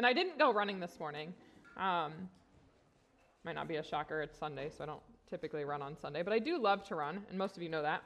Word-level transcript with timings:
And 0.00 0.06
I 0.06 0.14
didn't 0.14 0.38
go 0.38 0.50
running 0.50 0.80
this 0.80 0.98
morning. 0.98 1.34
Um, 1.76 2.14
might 3.44 3.54
not 3.54 3.68
be 3.68 3.76
a 3.76 3.82
shocker, 3.82 4.22
it's 4.22 4.38
Sunday, 4.38 4.70
so 4.70 4.82
I 4.82 4.86
don't 4.86 5.02
typically 5.28 5.62
run 5.66 5.82
on 5.82 5.94
Sunday, 5.94 6.22
but 6.22 6.32
I 6.32 6.38
do 6.38 6.58
love 6.58 6.82
to 6.84 6.94
run, 6.94 7.22
and 7.28 7.36
most 7.36 7.58
of 7.58 7.62
you 7.62 7.68
know 7.68 7.82
that. 7.82 8.02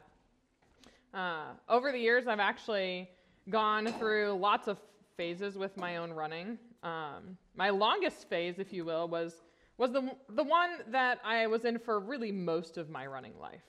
Uh, 1.17 1.53
over 1.69 1.93
the 1.93 1.99
years, 1.99 2.27
I've 2.27 2.41
actually 2.41 3.09
gone 3.49 3.87
through 4.01 4.37
lots 4.41 4.67
of 4.67 4.79
phases 5.17 5.57
with 5.57 5.77
my 5.77 5.99
own 5.99 6.13
running. 6.13 6.59
Um, 6.83 7.39
my 7.55 7.71
longest 7.71 8.29
phase, 8.29 8.59
if 8.59 8.73
you 8.73 8.85
will, 8.85 9.07
was 9.07 9.45
was 9.79 9.93
the 9.93 10.11
the 10.31 10.43
one 10.43 10.71
that 10.91 11.21
I 11.25 11.47
was 11.47 11.65
in 11.65 11.79
for 11.79 12.01
really 12.01 12.33
most 12.33 12.77
of 12.77 12.91
my 12.91 13.07
running 13.07 13.39
life. 13.41 13.63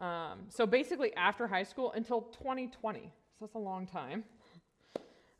Um, 0.00 0.46
so 0.48 0.66
basically, 0.66 1.14
after 1.14 1.46
high 1.46 1.62
school 1.62 1.92
until 1.92 2.22
2020. 2.22 3.02
So 3.02 3.44
that's 3.44 3.54
a 3.54 3.58
long 3.58 3.86
time. 3.86 4.24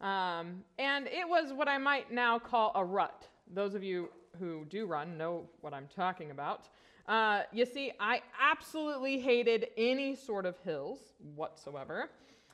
Um, 0.01 0.63
and 0.79 1.07
it 1.07 1.29
was 1.29 1.53
what 1.53 1.69
I 1.69 1.79
might 1.79 2.13
now 2.13 2.39
call 2.39 2.73
a 2.75 2.85
rut. 2.85 3.27
Those 3.53 3.75
of 3.75 3.83
you 3.83 4.11
who 4.39 4.65
do 4.67 4.87
run 4.87 5.17
know 5.17 5.49
what 5.61 5.73
I'm 5.73 5.89
talking 5.95 6.31
about. 6.31 6.69
Uh, 7.09 7.43
you 7.53 7.65
see, 7.65 7.93
I 8.01 8.21
absolutely 8.41 9.21
hated 9.21 9.69
any 9.77 10.15
sort 10.15 10.45
of 10.45 10.59
hills 10.59 10.99
whatsoever. 11.35 12.11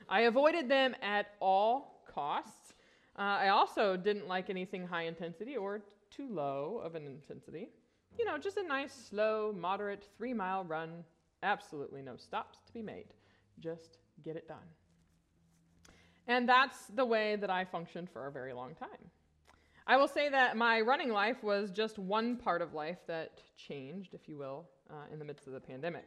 I 0.08 0.22
avoided 0.22 0.68
them 0.68 0.94
at 1.02 1.28
all 1.40 2.02
costs. 2.06 2.74
Uh, 3.18 3.22
I 3.22 3.48
also 3.48 3.96
didn't 3.96 4.28
like 4.28 4.50
anything 4.50 4.86
high 4.86 5.04
intensity 5.04 5.56
or 5.56 5.80
too 6.10 6.28
low 6.28 6.80
of 6.84 6.94
an 6.94 7.06
intensity. 7.06 7.68
You 8.18 8.26
know, 8.26 8.36
just 8.36 8.58
a 8.58 8.62
nice, 8.62 8.92
slow, 8.92 9.54
moderate 9.58 10.04
three 10.16 10.34
mile 10.34 10.64
run. 10.64 11.04
Absolutely 11.42 12.02
no 12.02 12.16
stops 12.16 12.58
to 12.66 12.72
be 12.72 12.82
made. 12.82 13.06
Just 13.58 13.98
get 14.22 14.36
it 14.36 14.46
done. 14.46 14.58
And 16.28 16.48
that's 16.48 16.86
the 16.86 17.04
way 17.04 17.36
that 17.36 17.50
I 17.50 17.64
functioned 17.64 18.08
for 18.10 18.26
a 18.26 18.32
very 18.32 18.52
long 18.52 18.74
time. 18.74 19.10
I 19.86 19.96
will 19.96 20.08
say 20.08 20.28
that 20.28 20.56
my 20.56 20.80
running 20.80 21.10
life 21.10 21.42
was 21.42 21.70
just 21.72 21.98
one 21.98 22.36
part 22.36 22.62
of 22.62 22.72
life 22.72 22.98
that 23.08 23.42
changed, 23.56 24.14
if 24.14 24.28
you 24.28 24.38
will, 24.38 24.64
uh, 24.88 25.12
in 25.12 25.18
the 25.18 25.24
midst 25.24 25.46
of 25.48 25.52
the 25.52 25.60
pandemic. 25.60 26.04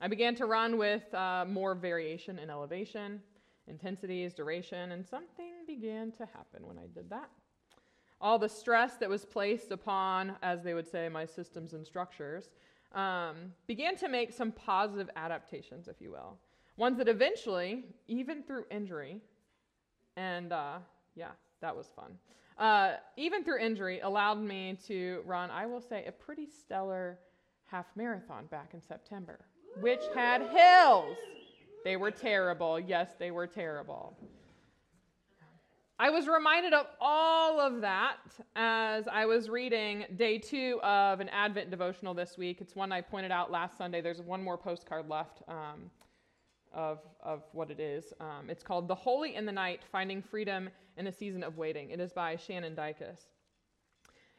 I 0.00 0.08
began 0.08 0.34
to 0.36 0.46
run 0.46 0.78
with 0.78 1.12
uh, 1.14 1.44
more 1.48 1.74
variation 1.74 2.38
in 2.38 2.50
elevation, 2.50 3.20
intensities, 3.68 4.34
duration, 4.34 4.92
and 4.92 5.06
something 5.06 5.52
began 5.66 6.10
to 6.12 6.26
happen 6.26 6.66
when 6.66 6.78
I 6.78 6.86
did 6.92 7.08
that. 7.10 7.30
All 8.20 8.38
the 8.38 8.48
stress 8.48 8.96
that 8.96 9.08
was 9.08 9.24
placed 9.24 9.70
upon, 9.70 10.34
as 10.42 10.64
they 10.64 10.74
would 10.74 10.88
say, 10.88 11.08
my 11.08 11.24
systems 11.24 11.72
and 11.74 11.86
structures, 11.86 12.50
um, 12.92 13.52
began 13.68 13.96
to 13.96 14.08
make 14.08 14.32
some 14.32 14.50
positive 14.50 15.08
adaptations, 15.14 15.86
if 15.86 16.00
you 16.00 16.10
will. 16.10 16.36
Ones 16.78 16.96
that 16.96 17.08
eventually, 17.08 17.84
even 18.06 18.42
through 18.42 18.64
injury, 18.70 19.20
and 20.16 20.52
uh, 20.52 20.78
yeah, 21.14 21.32
that 21.60 21.76
was 21.76 21.88
fun 21.94 22.16
uh, 22.58 22.94
even 23.16 23.44
through 23.44 23.58
injury, 23.60 24.00
allowed 24.00 24.40
me 24.40 24.76
to 24.86 25.22
run, 25.24 25.50
I 25.50 25.66
will 25.66 25.80
say, 25.80 26.04
a 26.06 26.12
pretty 26.12 26.46
stellar 26.46 27.18
half 27.66 27.86
marathon 27.94 28.46
back 28.46 28.70
in 28.74 28.82
September, 28.82 29.38
which 29.80 30.02
had 30.14 30.42
hills. 30.42 31.16
They 31.84 31.96
were 31.96 32.10
terrible. 32.10 32.80
Yes, 32.80 33.10
they 33.18 33.30
were 33.30 33.46
terrible. 33.46 34.16
I 36.00 36.10
was 36.10 36.28
reminded 36.28 36.74
of 36.74 36.86
all 37.00 37.60
of 37.60 37.80
that 37.80 38.18
as 38.54 39.08
I 39.08 39.26
was 39.26 39.48
reading 39.48 40.04
day 40.16 40.38
two 40.38 40.80
of 40.82 41.18
an 41.18 41.28
Advent 41.28 41.70
devotional 41.70 42.14
this 42.14 42.38
week. 42.38 42.60
It's 42.60 42.76
one 42.76 42.92
I 42.92 43.00
pointed 43.00 43.32
out 43.32 43.50
last 43.50 43.76
Sunday. 43.76 44.00
There's 44.00 44.20
one 44.20 44.42
more 44.42 44.56
postcard 44.56 45.08
left. 45.08 45.42
Um, 45.48 45.90
of, 46.72 47.00
of 47.22 47.42
what 47.52 47.70
it 47.70 47.80
is. 47.80 48.12
Um, 48.20 48.48
it's 48.50 48.62
called 48.62 48.88
The 48.88 48.94
Holy 48.94 49.34
in 49.34 49.46
the 49.46 49.52
Night 49.52 49.80
Finding 49.90 50.22
Freedom 50.22 50.70
in 50.96 51.06
a 51.06 51.12
Season 51.12 51.42
of 51.42 51.56
Waiting. 51.56 51.90
It 51.90 52.00
is 52.00 52.12
by 52.12 52.36
Shannon 52.36 52.74
Dykes. 52.74 53.28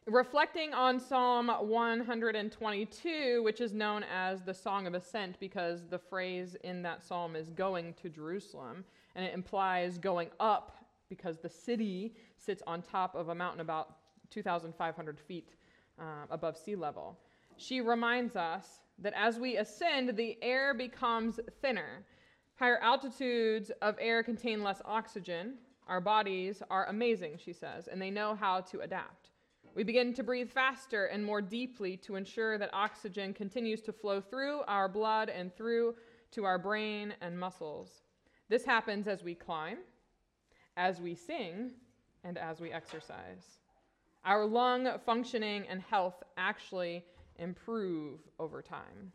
Reflecting 0.05 0.73
on 0.73 0.99
Psalm 0.99 1.49
122, 1.49 3.43
which 3.43 3.61
is 3.61 3.73
known 3.73 4.03
as 4.11 4.41
the 4.41 4.53
Song 4.53 4.87
of 4.87 4.93
Ascent 4.95 5.39
because 5.39 5.85
the 5.87 5.99
phrase 5.99 6.55
in 6.63 6.81
that 6.81 7.03
psalm 7.03 7.35
is 7.35 7.49
going 7.49 7.93
to 8.01 8.09
Jerusalem, 8.09 8.85
and 9.15 9.23
it 9.23 9.33
implies 9.33 9.97
going 9.97 10.29
up 10.39 10.77
because 11.09 11.37
the 11.37 11.49
city 11.49 12.15
sits 12.37 12.63
on 12.65 12.81
top 12.81 13.13
of 13.13 13.29
a 13.29 13.35
mountain 13.35 13.61
about 13.61 13.97
2,500 14.31 15.19
feet 15.19 15.53
uh, 15.99 16.03
above 16.31 16.57
sea 16.57 16.75
level. 16.75 17.17
She 17.57 17.81
reminds 17.81 18.35
us 18.35 18.79
that 18.99 19.13
as 19.15 19.37
we 19.37 19.57
ascend, 19.57 20.15
the 20.15 20.37
air 20.41 20.73
becomes 20.73 21.39
thinner 21.61 22.05
Higher 22.59 22.79
altitudes 22.81 23.71
of 23.81 23.95
air 24.01 24.21
contain 24.21 24.61
less 24.61 24.81
oxygen. 24.83 25.53
Our 25.87 26.01
bodies 26.01 26.61
are 26.69 26.87
amazing, 26.87 27.37
she 27.37 27.53
says, 27.53 27.87
and 27.87 28.01
they 28.01 28.11
know 28.11 28.35
how 28.35 28.59
to 28.59 28.81
adapt. 28.81 29.29
We 29.75 29.85
begin 29.85 30.13
to 30.15 30.23
breathe 30.23 30.49
faster 30.49 31.05
and 31.05 31.23
more 31.23 31.41
deeply 31.41 31.95
to 31.97 32.17
ensure 32.17 32.57
that 32.57 32.69
oxygen 32.73 33.33
continues 33.33 33.81
to 33.83 33.93
flow 33.93 34.19
through 34.19 34.63
our 34.67 34.89
blood 34.89 35.29
and 35.29 35.55
through 35.55 35.95
to 36.31 36.43
our 36.43 36.59
brain 36.59 37.13
and 37.21 37.39
muscles. 37.39 38.01
This 38.49 38.65
happens 38.65 39.07
as 39.07 39.23
we 39.23 39.35
climb, 39.35 39.77
as 40.75 40.99
we 40.99 41.15
sing, 41.15 41.71
and 42.25 42.37
as 42.37 42.59
we 42.59 42.73
exercise. 42.73 43.59
Our 44.25 44.45
lung 44.45 44.89
functioning 45.05 45.63
and 45.69 45.81
health 45.81 46.23
actually 46.35 47.05
improve 47.37 48.19
over 48.37 48.61
time. 48.61 49.13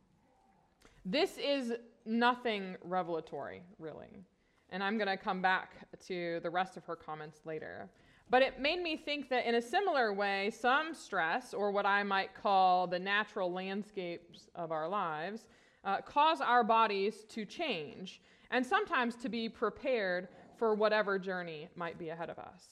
This 1.05 1.37
is 1.37 1.73
nothing 2.07 2.77
revelatory, 2.83 3.63
really. 3.79 4.25
And 4.71 4.83
I'm 4.83 4.97
going 4.97 5.09
to 5.09 5.17
come 5.17 5.43
back 5.43 5.73
to 6.07 6.41
the 6.43 6.51
rest 6.51 6.77
of 6.77 6.85
her 6.87 6.97
comments 6.97 7.41
later. 7.45 7.91
But 8.31 8.43
it 8.43 8.59
made 8.59 8.83
me 8.83 8.97
think 8.97 9.29
that 9.29 9.47
in 9.47 9.55
a 9.57 9.63
similar 9.63 10.13
way, 10.13 10.51
some 10.51 10.95
stress, 10.95 11.53
or 11.53 11.71
what 11.71 11.85
I 11.85 12.03
might 12.03 12.35
call 12.35 12.87
the 12.87 12.99
natural 12.99 13.53
landscapes 13.53 14.49
of 14.55 14.73
our 14.73 14.89
lives, 14.89 15.47
uh, 15.85 16.01
cause 16.01 16.41
our 16.41 16.65
bodies 16.65 17.25
to 17.31 17.45
change 17.45 18.23
and 18.51 18.65
sometimes 18.65 19.17
to 19.17 19.29
be 19.29 19.49
prepared 19.49 20.29
for 20.57 20.75
whatever 20.75 21.19
journey 21.19 21.69
might 21.77 21.99
be 21.99 22.09
ahead 22.09 22.31
of 22.31 22.39
us. 22.39 22.65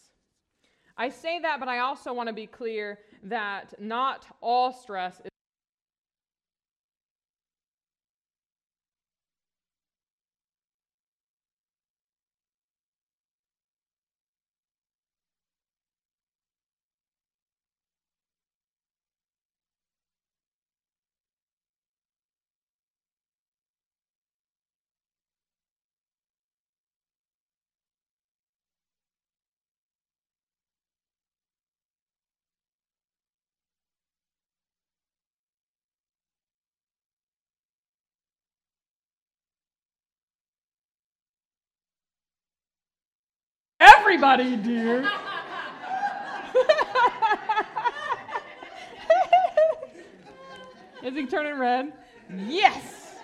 I 0.96 1.10
say 1.10 1.38
that, 1.40 1.60
but 1.60 1.68
I 1.68 1.80
also 1.80 2.12
want 2.12 2.28
to 2.28 2.32
be 2.32 2.46
clear 2.46 2.98
that 3.24 3.74
not 3.78 4.26
all 4.40 4.72
stress 4.72 5.20
everybody, 44.12 44.56
dear. 44.56 45.00
Is 51.02 51.14
he 51.14 51.26
turning 51.26 51.58
red? 51.58 51.94
Yes. 52.46 53.14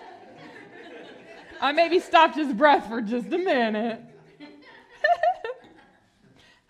I 1.61 1.71
maybe 1.73 1.99
stopped 1.99 2.35
his 2.35 2.51
breath 2.53 2.89
for 2.89 3.01
just 3.01 3.27
a 3.27 3.37
minute. 3.37 4.01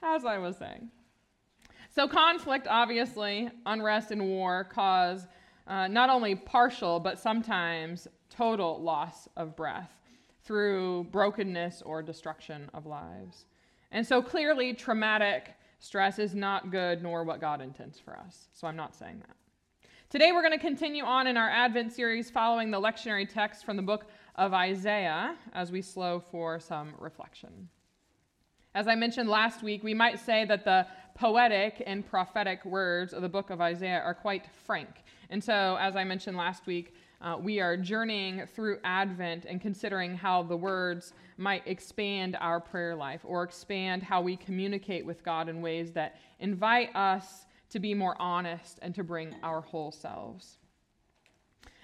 As 0.03 0.25
I 0.25 0.37
was 0.37 0.57
saying. 0.57 0.89
So, 1.95 2.05
conflict, 2.05 2.67
obviously, 2.69 3.49
unrest 3.65 4.11
and 4.11 4.27
war 4.27 4.65
cause 4.65 5.27
uh, 5.65 5.87
not 5.87 6.09
only 6.09 6.35
partial, 6.35 6.99
but 6.99 7.19
sometimes 7.19 8.05
total 8.29 8.81
loss 8.81 9.29
of 9.37 9.55
breath 9.55 9.91
through 10.43 11.05
brokenness 11.05 11.81
or 11.85 12.03
destruction 12.03 12.69
of 12.73 12.85
lives. 12.85 13.45
And 13.91 14.05
so 14.05 14.21
clearly, 14.21 14.73
traumatic 14.73 15.53
stress 15.79 16.19
is 16.19 16.35
not 16.35 16.71
good 16.71 17.01
nor 17.01 17.23
what 17.23 17.41
God 17.41 17.61
intends 17.61 17.99
for 17.99 18.17
us. 18.17 18.49
So 18.53 18.67
I'm 18.67 18.75
not 18.75 18.95
saying 18.95 19.19
that. 19.19 19.35
Today, 20.09 20.31
we're 20.31 20.41
going 20.41 20.57
to 20.57 20.57
continue 20.57 21.03
on 21.03 21.27
in 21.27 21.37
our 21.37 21.49
Advent 21.49 21.93
series 21.93 22.29
following 22.29 22.71
the 22.71 22.81
lectionary 22.81 23.27
text 23.31 23.63
from 23.63 23.77
the 23.77 23.83
book 23.83 24.05
of 24.35 24.53
Isaiah 24.53 25.35
as 25.53 25.71
we 25.71 25.81
slow 25.81 26.19
for 26.19 26.59
some 26.59 26.93
reflection. 26.97 27.69
As 28.75 28.87
I 28.87 28.95
mentioned 28.95 29.29
last 29.29 29.63
week, 29.63 29.83
we 29.83 29.93
might 29.93 30.19
say 30.19 30.45
that 30.45 30.63
the 30.65 30.87
poetic 31.15 31.83
and 31.85 32.05
prophetic 32.05 32.63
words 32.65 33.13
of 33.13 33.21
the 33.21 33.29
book 33.29 33.49
of 33.49 33.61
Isaiah 33.61 33.99
are 33.99 34.13
quite 34.13 34.47
frank. 34.65 35.03
And 35.29 35.43
so, 35.43 35.77
as 35.79 35.95
I 35.95 36.03
mentioned 36.03 36.37
last 36.37 36.65
week, 36.65 36.93
uh, 37.21 37.35
we 37.39 37.59
are 37.59 37.75
journeying 37.75 38.45
through 38.55 38.79
Advent 38.83 39.45
and 39.45 39.59
considering 39.59 40.15
how 40.15 40.41
the 40.41 40.55
words 40.55 41.13
might 41.37 41.67
expand 41.67 42.37
our 42.39 42.59
prayer 42.59 42.95
life 42.95 43.21
or 43.25 43.43
expand 43.43 44.01
how 44.03 44.21
we 44.21 44.37
communicate 44.37 45.05
with 45.05 45.23
God 45.23 45.49
in 45.49 45.61
ways 45.61 45.91
that 45.91 46.15
invite 46.39 46.95
us 46.95 47.45
to 47.69 47.79
be 47.79 47.93
more 47.93 48.15
honest 48.21 48.79
and 48.81 48.95
to 48.95 49.03
bring 49.03 49.35
our 49.43 49.59
whole 49.61 49.91
selves. 49.91 50.59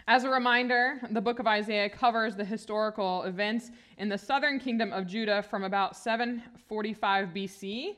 As 0.08 0.24
a 0.24 0.30
reminder, 0.30 1.02
the 1.12 1.22
book 1.22 1.40
of 1.40 1.48
Isaiah 1.48 1.90
covers 1.90 2.36
the 2.36 2.46
historical 2.46 3.24
events 3.24 3.72
in 3.98 4.08
the 4.08 4.18
southern 4.18 4.60
kingdom 4.60 4.94
of 4.94 5.08
Judah 5.08 5.42
from 5.42 5.64
about 5.64 5.98
745 5.98 7.30
BC 7.30 7.96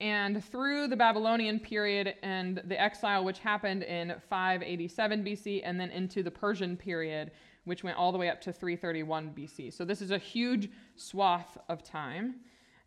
and 0.00 0.44
through 0.44 0.88
the 0.88 0.96
Babylonian 0.96 1.58
period 1.58 2.14
and 2.22 2.60
the 2.66 2.80
exile, 2.80 3.24
which 3.24 3.38
happened 3.38 3.82
in 3.82 4.14
587 4.28 5.24
BC, 5.24 5.62
and 5.64 5.80
then 5.80 5.90
into 5.90 6.22
the 6.22 6.30
Persian 6.30 6.76
period, 6.76 7.30
which 7.64 7.82
went 7.82 7.96
all 7.96 8.12
the 8.12 8.18
way 8.18 8.28
up 8.28 8.40
to 8.42 8.52
331 8.52 9.32
BC. 9.36 9.72
So 9.72 9.84
this 9.84 10.02
is 10.02 10.10
a 10.10 10.18
huge 10.18 10.70
swath 10.96 11.56
of 11.68 11.82
time. 11.82 12.36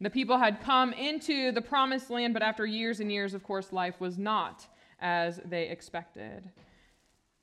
The 0.02 0.10
people 0.10 0.38
had 0.38 0.62
come 0.62 0.94
into 0.94 1.52
the 1.52 1.62
promised 1.62 2.10
land, 2.10 2.34
but 2.34 2.44
after 2.44 2.66
years 2.66 3.00
and 3.00 3.12
years, 3.12 3.34
of 3.34 3.44
course, 3.44 3.74
life 3.74 4.00
was 4.00 4.18
not 4.18 4.66
as 5.02 5.42
they 5.46 5.68
expected. 5.68 6.50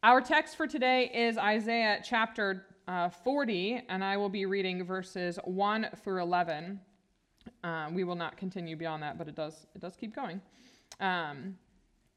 Our 0.03 0.21
text 0.21 0.57
for 0.57 0.67
today 0.67 1.11
is 1.13 1.37
Isaiah 1.37 2.01
chapter 2.03 2.67
uh, 2.89 3.09
40, 3.09 3.83
and 3.89 4.05
I 4.05 4.17
will 4.17 4.29
be 4.29 4.47
reading 4.47 4.85
verses 4.85 5.39
1 5.45 5.89
through 6.03 6.23
11. 6.23 6.81
Um, 7.65 7.95
we 7.95 8.05
will 8.05 8.15
not 8.15 8.37
continue 8.37 8.77
beyond 8.77 9.03
that, 9.03 9.19
but 9.19 9.29
it 9.29 9.35
does 9.35 9.67
it 9.75 9.81
does 9.81 9.97
keep 9.97 10.15
going. 10.15 10.41
Um, 11.01 11.57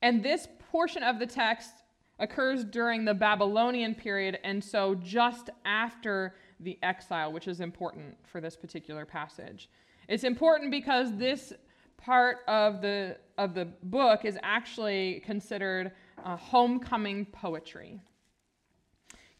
and 0.01 0.23
this 0.23 0.47
portion 0.71 1.03
of 1.03 1.19
the 1.19 1.25
text 1.25 1.71
occurs 2.19 2.63
during 2.63 3.05
the 3.05 3.13
Babylonian 3.13 3.95
period, 3.95 4.39
and 4.43 4.63
so 4.63 4.95
just 4.95 5.49
after 5.65 6.35
the 6.59 6.77
exile, 6.83 7.31
which 7.31 7.47
is 7.47 7.61
important 7.61 8.17
for 8.25 8.41
this 8.41 8.55
particular 8.55 9.05
passage. 9.05 9.69
It's 10.07 10.23
important 10.23 10.71
because 10.71 11.15
this 11.15 11.53
part 11.97 12.39
of 12.47 12.81
the 12.81 13.17
of 13.37 13.53
the 13.53 13.65
book 13.83 14.25
is 14.25 14.37
actually 14.43 15.21
considered 15.25 15.91
homecoming 16.23 17.25
poetry. 17.25 17.99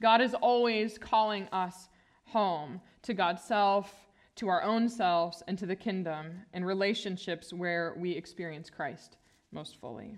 God 0.02 0.22
is 0.22 0.34
always 0.34 0.98
calling 0.98 1.48
us 1.52 1.90
home 2.26 2.80
to 3.02 3.14
God's 3.14 3.44
self, 3.44 3.94
to 4.40 4.48
our 4.48 4.64
own 4.64 4.88
selves 4.88 5.44
and 5.50 5.60
to 5.60 5.66
the 5.66 5.76
kingdom 5.76 6.32
in 6.54 6.64
relationships 6.64 7.52
where 7.52 7.94
we 7.98 8.12
experience 8.12 8.70
Christ 8.70 9.18
most 9.52 9.76
fully. 9.82 10.16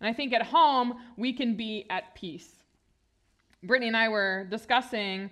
And 0.00 0.08
I 0.08 0.12
think 0.12 0.34
at 0.34 0.42
home, 0.42 0.96
we 1.16 1.32
can 1.32 1.56
be 1.56 1.86
at 1.88 2.14
peace. 2.14 2.50
Brittany 3.62 3.86
and 3.86 3.96
I 3.96 4.10
were 4.10 4.46
discussing 4.50 5.30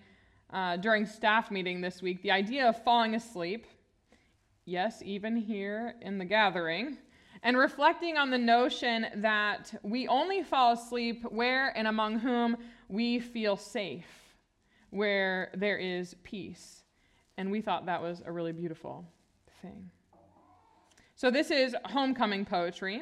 uh, 0.50 0.78
during 0.78 1.04
staff 1.04 1.50
meeting 1.50 1.82
this 1.82 2.00
week 2.00 2.22
the 2.22 2.30
idea 2.30 2.66
of 2.66 2.82
falling 2.82 3.14
asleep. 3.14 3.66
Yes, 4.64 5.02
even 5.04 5.36
here 5.36 5.96
in 6.00 6.16
the 6.16 6.24
gathering. 6.24 6.96
And 7.42 7.58
reflecting 7.58 8.16
on 8.16 8.30
the 8.30 8.38
notion 8.38 9.06
that 9.16 9.74
we 9.82 10.08
only 10.08 10.42
fall 10.42 10.72
asleep 10.72 11.24
where 11.30 11.76
and 11.76 11.86
among 11.86 12.20
whom 12.20 12.56
we 12.88 13.18
feel 13.18 13.58
safe, 13.58 14.06
where 14.88 15.50
there 15.54 15.76
is 15.76 16.14
peace. 16.22 16.79
And 17.40 17.50
we 17.50 17.62
thought 17.62 17.86
that 17.86 18.02
was 18.02 18.20
a 18.26 18.30
really 18.30 18.52
beautiful 18.52 19.02
thing. 19.62 19.90
So, 21.16 21.30
this 21.30 21.50
is 21.50 21.74
homecoming 21.86 22.44
poetry. 22.44 23.00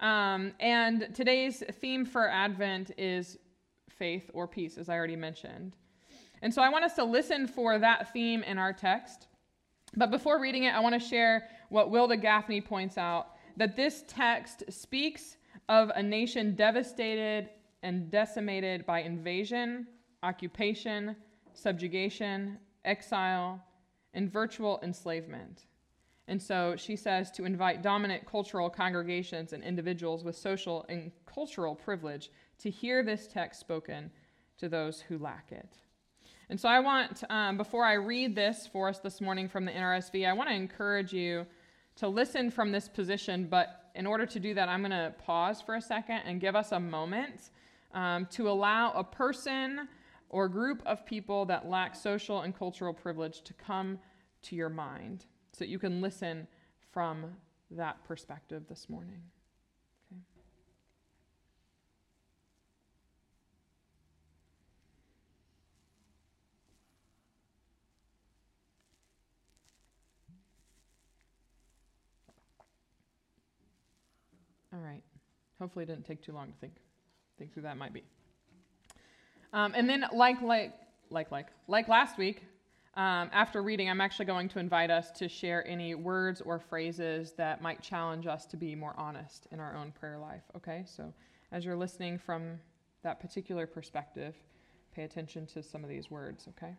Um, 0.00 0.52
and 0.58 1.10
today's 1.14 1.62
theme 1.82 2.06
for 2.06 2.26
Advent 2.26 2.92
is 2.96 3.36
faith 3.90 4.30
or 4.32 4.48
peace, 4.48 4.78
as 4.78 4.88
I 4.88 4.94
already 4.94 5.16
mentioned. 5.16 5.76
And 6.40 6.52
so, 6.52 6.62
I 6.62 6.70
want 6.70 6.86
us 6.86 6.94
to 6.94 7.04
listen 7.04 7.46
for 7.46 7.78
that 7.78 8.10
theme 8.14 8.42
in 8.42 8.56
our 8.56 8.72
text. 8.72 9.26
But 9.94 10.10
before 10.10 10.40
reading 10.40 10.64
it, 10.64 10.74
I 10.74 10.80
want 10.80 10.94
to 10.94 11.08
share 11.08 11.50
what 11.68 11.90
Wilda 11.90 12.16
Gafney 12.16 12.64
points 12.64 12.96
out 12.96 13.32
that 13.58 13.76
this 13.76 14.02
text 14.08 14.62
speaks 14.70 15.36
of 15.68 15.90
a 15.94 16.02
nation 16.02 16.54
devastated 16.54 17.50
and 17.82 18.10
decimated 18.10 18.86
by 18.86 19.02
invasion, 19.02 19.86
occupation, 20.22 21.14
subjugation, 21.52 22.56
exile, 22.84 23.62
and 24.14 24.32
virtual 24.32 24.80
enslavement. 24.82 25.66
And 26.26 26.40
so 26.40 26.74
she 26.76 26.96
says 26.96 27.30
to 27.32 27.44
invite 27.44 27.82
dominant 27.82 28.26
cultural 28.26 28.70
congregations 28.70 29.52
and 29.52 29.62
individuals 29.62 30.24
with 30.24 30.36
social 30.36 30.86
and 30.88 31.12
cultural 31.26 31.74
privilege 31.74 32.30
to 32.58 32.70
hear 32.70 33.02
this 33.02 33.26
text 33.26 33.60
spoken 33.60 34.10
to 34.58 34.68
those 34.68 35.00
who 35.00 35.18
lack 35.18 35.52
it. 35.52 35.76
And 36.48 36.60
so 36.60 36.68
I 36.68 36.80
want, 36.80 37.24
um, 37.30 37.56
before 37.56 37.84
I 37.84 37.94
read 37.94 38.34
this 38.34 38.68
for 38.70 38.88
us 38.88 39.00
this 39.00 39.20
morning 39.20 39.48
from 39.48 39.64
the 39.64 39.72
NRSV, 39.72 40.28
I 40.28 40.32
want 40.32 40.48
to 40.48 40.54
encourage 40.54 41.12
you 41.12 41.46
to 41.96 42.08
listen 42.08 42.50
from 42.50 42.72
this 42.72 42.88
position. 42.88 43.46
But 43.50 43.90
in 43.94 44.06
order 44.06 44.26
to 44.26 44.40
do 44.40 44.54
that, 44.54 44.68
I'm 44.68 44.80
going 44.80 44.90
to 44.90 45.14
pause 45.24 45.60
for 45.60 45.76
a 45.76 45.80
second 45.80 46.22
and 46.26 46.40
give 46.40 46.56
us 46.56 46.72
a 46.72 46.80
moment 46.80 47.50
um, 47.92 48.26
to 48.32 48.48
allow 48.48 48.92
a 48.92 49.04
person 49.04 49.88
or 50.34 50.48
group 50.48 50.82
of 50.84 51.06
people 51.06 51.44
that 51.44 51.68
lack 51.68 51.94
social 51.94 52.40
and 52.40 52.58
cultural 52.58 52.92
privilege 52.92 53.40
to 53.42 53.52
come 53.52 54.00
to 54.42 54.56
your 54.56 54.68
mind 54.68 55.26
so 55.52 55.58
that 55.60 55.68
you 55.68 55.78
can 55.78 56.00
listen 56.00 56.48
from 56.90 57.24
that 57.70 58.02
perspective 58.02 58.64
this 58.68 58.90
morning. 58.90 59.22
Okay. 60.12 60.20
All 74.72 74.80
right. 74.80 75.04
Hopefully, 75.60 75.84
it 75.84 75.86
didn't 75.86 76.04
take 76.04 76.22
too 76.22 76.32
long 76.32 76.48
to 76.48 76.58
think 76.58 76.74
think 77.38 77.52
through 77.52 77.62
that. 77.62 77.76
Might 77.76 77.92
be. 77.92 78.02
Um, 79.54 79.72
and 79.76 79.88
then, 79.88 80.04
like, 80.12 80.42
like, 80.42 80.74
like, 81.10 81.30
like, 81.30 81.46
like 81.68 81.86
last 81.86 82.18
week, 82.18 82.42
um, 82.96 83.30
after 83.32 83.62
reading, 83.62 83.88
I'm 83.88 84.00
actually 84.00 84.24
going 84.24 84.48
to 84.48 84.58
invite 84.58 84.90
us 84.90 85.12
to 85.12 85.28
share 85.28 85.64
any 85.66 85.94
words 85.94 86.40
or 86.40 86.58
phrases 86.58 87.32
that 87.34 87.62
might 87.62 87.80
challenge 87.80 88.26
us 88.26 88.46
to 88.46 88.56
be 88.56 88.74
more 88.74 88.94
honest 88.98 89.46
in 89.52 89.60
our 89.60 89.76
own 89.76 89.92
prayer 89.92 90.18
life. 90.18 90.42
Okay, 90.56 90.82
so 90.84 91.14
as 91.52 91.64
you're 91.64 91.76
listening 91.76 92.18
from 92.18 92.58
that 93.04 93.20
particular 93.20 93.64
perspective, 93.64 94.34
pay 94.92 95.04
attention 95.04 95.46
to 95.46 95.62
some 95.62 95.84
of 95.84 95.88
these 95.88 96.10
words. 96.10 96.48
Okay. 96.48 96.74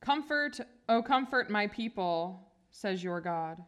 Comfort, 0.00 0.58
O 0.88 1.02
comfort 1.02 1.50
my 1.50 1.66
people, 1.66 2.48
says 2.70 3.04
your 3.04 3.20
God. 3.20 3.62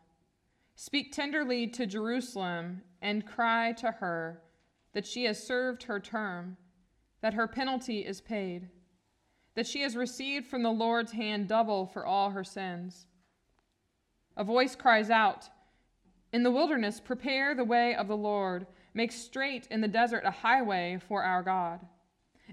Speak 0.78 1.10
tenderly 1.10 1.66
to 1.68 1.86
Jerusalem 1.86 2.82
and 3.00 3.26
cry 3.26 3.72
to 3.78 3.92
her 3.92 4.42
that 4.92 5.06
she 5.06 5.24
has 5.24 5.42
served 5.42 5.84
her 5.84 5.98
term, 5.98 6.58
that 7.22 7.32
her 7.32 7.48
penalty 7.48 8.00
is 8.00 8.20
paid, 8.20 8.68
that 9.54 9.66
she 9.66 9.80
has 9.80 9.96
received 9.96 10.46
from 10.46 10.62
the 10.62 10.70
Lord's 10.70 11.12
hand 11.12 11.48
double 11.48 11.86
for 11.86 12.04
all 12.04 12.28
her 12.28 12.44
sins. 12.44 13.06
A 14.36 14.44
voice 14.44 14.76
cries 14.76 15.08
out, 15.08 15.48
In 16.34 16.42
the 16.42 16.50
wilderness, 16.50 17.00
prepare 17.00 17.54
the 17.54 17.64
way 17.64 17.94
of 17.94 18.06
the 18.06 18.16
Lord, 18.16 18.66
make 18.92 19.12
straight 19.12 19.66
in 19.70 19.80
the 19.80 19.88
desert 19.88 20.24
a 20.26 20.30
highway 20.30 20.98
for 21.08 21.22
our 21.22 21.42
God. 21.42 21.80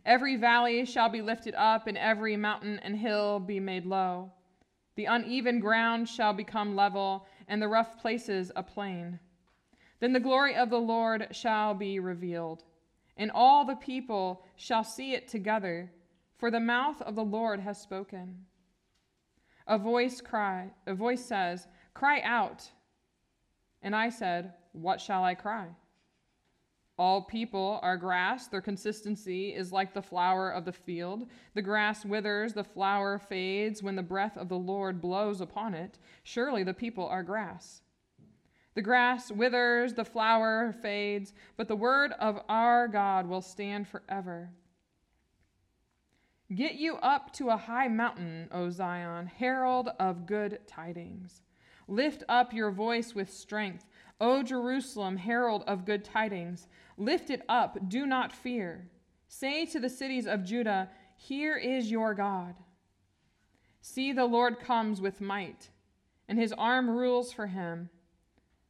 Every 0.06 0.38
valley 0.38 0.86
shall 0.86 1.10
be 1.10 1.22
lifted 1.22 1.56
up, 1.56 1.88
and 1.88 1.98
every 1.98 2.38
mountain 2.38 2.80
and 2.80 2.96
hill 2.96 3.42
be 3.42 3.60
made 3.60 3.86
low. 3.86 4.32
The 4.96 5.06
uneven 5.06 5.60
ground 5.60 6.08
shall 6.08 6.34
become 6.34 6.76
level 6.76 7.26
and 7.48 7.62
the 7.62 7.68
rough 7.68 8.00
places 8.00 8.52
a 8.56 8.64
plain. 8.64 9.20
Then 10.00 10.14
the 10.14 10.20
glory 10.20 10.56
of 10.56 10.70
the 10.70 10.82
Lord 10.82 11.28
shall 11.32 11.74
be 11.74 12.00
revealed, 12.00 12.64
and 13.16 13.32
all 13.32 13.66
the 13.66 13.76
people 13.76 14.44
shall 14.56 14.84
see 14.84 15.14
it 15.14 15.28
together, 15.28 15.92
for 16.38 16.52
the 16.52 16.60
mouth 16.60 17.02
of 17.02 17.16
the 17.16 17.24
Lord 17.24 17.60
has 17.60 17.82
spoken. 17.82 18.46
A 19.68 19.78
voice 19.78 20.20
cry, 20.20 20.72
a 20.86 20.94
voice 20.94 21.24
says, 21.24 21.68
"Cry 21.94 22.22
out." 22.22 22.72
And 23.82 23.96
I 23.96 24.10
said, 24.10 24.54
"What 24.74 25.00
shall 25.00 25.24
I 25.24 25.36
cry?" 25.36 25.70
All 26.98 27.24
people 27.24 27.80
are 27.82 27.98
grass. 27.98 28.48
Their 28.48 28.62
consistency 28.62 29.56
is 29.56 29.72
like 29.72 29.94
the 29.94 30.02
flower 30.02 30.52
of 30.52 30.66
the 30.66 30.72
field. 30.72 31.28
The 31.56 31.62
grass 31.62 32.06
withers, 32.06 32.54
the 32.54 32.64
flower 32.64 33.18
fades 33.18 33.82
when 33.82 33.96
the 33.96 34.04
breath 34.04 34.38
of 34.38 34.48
the 34.48 34.58
Lord 34.58 35.02
blows 35.02 35.42
upon 35.42 35.74
it. 35.74 35.98
Surely 36.24 36.64
the 36.64 36.74
people 36.74 37.08
are 37.08 37.24
grass. 37.24 37.82
The 38.76 38.82
grass 38.82 39.32
withers, 39.32 39.94
the 39.94 40.06
flower 40.06 40.74
fades, 40.82 41.34
but 41.58 41.68
the 41.68 41.76
word 41.76 42.12
of 42.20 42.42
our 42.48 42.88
God 42.88 43.28
will 43.28 43.42
stand 43.42 43.88
forever. 43.88 44.50
Get 46.54 46.76
you 46.76 46.98
up 46.98 47.34
to 47.34 47.50
a 47.50 47.58
high 47.58 47.88
mountain, 47.88 48.48
O 48.52 48.70
Zion, 48.70 49.28
herald 49.28 49.90
of 50.00 50.28
good 50.28 50.60
tidings. 50.68 51.42
Lift 51.88 52.24
up 52.30 52.54
your 52.54 52.72
voice 52.72 53.16
with 53.16 53.32
strength. 53.32 53.86
O 54.22 54.44
Jerusalem, 54.44 55.18
herald 55.18 55.64
of 55.68 55.86
good 55.86 56.04
tidings, 56.04 56.68
lift 56.98 57.30
it 57.30 57.44
up, 57.48 57.90
do 57.90 58.06
not 58.06 58.34
fear. 58.34 58.90
Say 59.28 59.66
to 59.68 59.80
the 59.80 59.90
cities 59.90 60.28
of 60.28 60.44
Judah, 60.44 60.90
Here 61.18 61.58
is 61.58 61.90
your 61.90 62.14
God. 62.14 62.56
See, 63.82 64.14
the 64.14 64.26
Lord 64.26 64.60
comes 64.60 65.02
with 65.02 65.20
might, 65.20 65.70
and 66.28 66.40
his 66.40 66.54
arm 66.54 66.90
rules 66.90 67.34
for 67.34 67.48
him. 67.48 67.90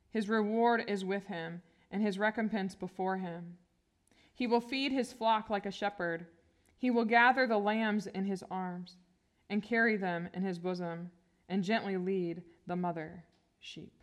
His 0.10 0.30
reward 0.30 0.84
is 0.88 1.06
with 1.06 1.28
him, 1.28 1.62
and 1.92 2.02
his 2.02 2.18
recompense 2.18 2.76
before 2.76 3.18
him. 3.18 3.58
He 4.34 4.48
will 4.48 4.62
feed 4.62 4.92
his 4.92 5.14
flock 5.14 5.50
like 5.50 5.66
a 5.66 5.72
shepherd. 5.72 6.26
He 6.78 6.90
will 6.90 7.06
gather 7.06 7.46
the 7.46 7.60
lambs 7.60 8.08
in 8.08 8.26
his 8.26 8.44
arms, 8.50 8.98
and 9.50 9.62
carry 9.62 9.98
them 9.98 10.30
in 10.34 10.44
his 10.44 10.58
bosom, 10.58 11.12
and 11.48 11.64
gently 11.64 11.98
lead 11.98 12.42
the 12.66 12.76
mother 12.76 13.24
sheep. 13.60 13.94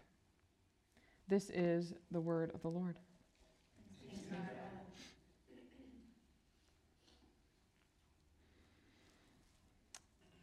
This 1.29 1.51
is 1.51 1.95
the 2.11 2.21
word 2.21 2.51
of 2.55 2.63
the 2.63 2.69
Lord. 2.69 2.99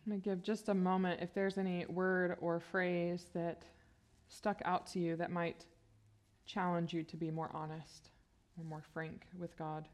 I'm 0.07 0.11
going 0.11 0.21
to 0.21 0.29
give 0.29 0.41
just 0.41 0.69
a 0.69 0.73
moment 0.73 1.19
if 1.21 1.33
there's 1.33 1.57
any 1.57 1.85
word 1.85 2.37
or 2.39 2.61
phrase 2.61 3.25
that 3.33 3.63
stuck 4.29 4.61
out 4.63 4.87
to 4.87 4.99
you 4.99 5.17
that 5.17 5.31
might 5.31 5.65
challenge 6.45 6.93
you 6.93 7.03
to 7.03 7.17
be 7.17 7.29
more 7.29 7.49
honest 7.53 8.11
or 8.57 8.63
more 8.63 8.83
frank 8.93 9.23
with 9.37 9.57
God. 9.57 9.85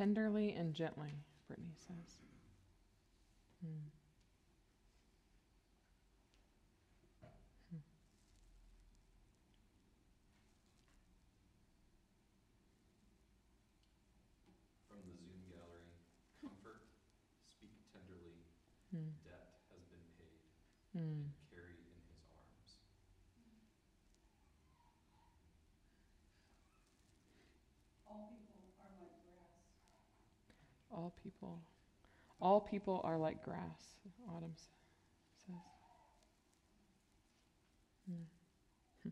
Tenderly 0.00 0.54
and 0.56 0.72
gently, 0.72 1.12
Brittany 1.46 1.74
says. 1.76 2.16
Hmm. 3.60 3.84
From 14.88 15.04
the 15.04 15.12
Zoom 15.20 15.44
gallery, 15.52 15.92
comfort, 16.40 16.80
speak 17.44 17.76
tenderly, 17.92 18.40
Hmm. 18.90 19.10
debt 19.22 19.52
has 19.68 19.84
been 19.84 20.08
paid, 20.16 20.40
Hmm. 20.94 21.28
carry 21.50 21.76
in 21.76 22.00
his 22.08 22.24
arms. 22.32 22.78
All 31.00 31.14
people, 31.22 31.62
all 32.42 32.60
people 32.60 33.00
are 33.04 33.16
like 33.16 33.42
grass. 33.42 33.96
Autumn 34.28 34.52
says. 34.54 35.56
Hmm. 38.06 39.10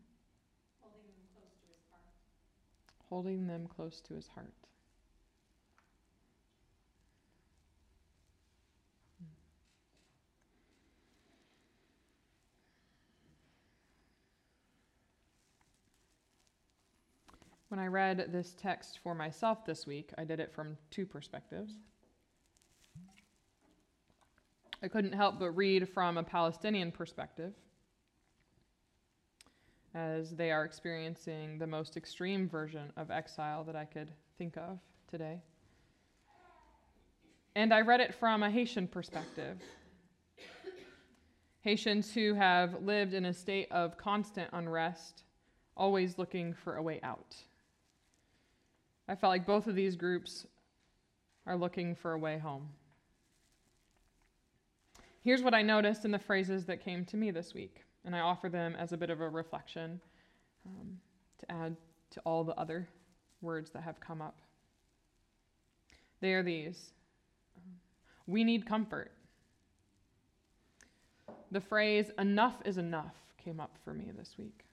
Holding 3.09 3.47
them 3.47 3.67
close 3.75 4.01
to 4.01 4.13
his 4.13 4.27
heart. 4.27 4.53
When 17.69 17.79
I 17.79 17.85
read 17.85 18.31
this 18.31 18.55
text 18.59 18.99
for 19.03 19.13
myself 19.13 19.63
this 19.63 19.85
week, 19.85 20.11
I 20.17 20.23
did 20.23 20.39
it 20.39 20.51
from 20.51 20.75
two 20.89 21.05
perspectives. 21.05 21.73
I 24.81 24.87
couldn't 24.87 25.13
help 25.13 25.37
but 25.37 25.51
read 25.51 25.87
from 25.87 26.17
a 26.17 26.23
Palestinian 26.23 26.91
perspective, 26.91 27.53
as 29.93 30.31
they 30.31 30.49
are 30.49 30.65
experiencing 30.65 31.59
the 31.59 31.67
most 31.67 31.95
extreme 31.95 32.49
version 32.49 32.91
of 32.97 33.11
exile 33.11 33.63
that 33.65 33.75
I 33.75 33.85
could 33.85 34.09
think 34.39 34.57
of 34.57 34.79
today. 35.07 35.39
And 37.55 37.71
I 37.71 37.81
read 37.81 37.99
it 37.99 38.15
from 38.15 38.41
a 38.41 38.49
Haitian 38.49 38.87
perspective. 38.87 39.59
Haitians 41.61 42.11
who 42.13 42.33
have 42.33 42.81
lived 42.81 43.13
in 43.13 43.25
a 43.25 43.33
state 43.33 43.71
of 43.71 43.95
constant 43.95 44.49
unrest, 44.53 45.23
always 45.77 46.17
looking 46.17 46.55
for 46.55 46.77
a 46.77 46.81
way 46.81 46.99
out. 47.03 47.35
I 49.09 49.15
felt 49.15 49.31
like 49.31 49.47
both 49.47 49.65
of 49.65 49.73
these 49.73 49.95
groups 49.95 50.45
are 51.47 51.57
looking 51.57 51.95
for 51.95 52.13
a 52.13 52.19
way 52.19 52.37
home. 52.37 52.69
Here's 55.21 55.41
what 55.41 55.55
I 55.55 55.63
noticed 55.63 56.05
in 56.05 56.11
the 56.11 56.19
phrases 56.19 56.65
that 56.65 56.85
came 56.85 57.03
to 57.05 57.17
me 57.17 57.31
this 57.31 57.55
week, 57.55 57.83
and 58.05 58.15
I 58.15 58.19
offer 58.19 58.49
them 58.49 58.75
as 58.77 58.93
a 58.93 58.97
bit 58.97 59.09
of 59.09 59.19
a 59.19 59.27
reflection 59.27 59.99
um, 60.63 60.99
to 61.39 61.51
add 61.51 61.75
to 62.11 62.21
all 62.23 62.43
the 62.43 62.53
other 62.53 62.87
words 63.41 63.71
that 63.71 63.81
have 63.81 63.99
come 63.99 64.21
up. 64.21 64.37
They 66.21 66.33
are 66.33 66.43
these 66.43 66.91
We 68.27 68.43
need 68.43 68.67
comfort. 68.67 69.11
The 71.51 71.61
phrase, 71.61 72.11
enough 72.19 72.61
is 72.63 72.77
enough, 72.77 73.15
came 73.43 73.59
up 73.59 73.75
for 73.83 73.91
me 73.91 74.11
this 74.15 74.35
week. 74.37 74.68